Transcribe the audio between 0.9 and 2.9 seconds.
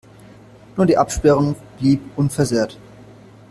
Absperrung blieb unversehrt.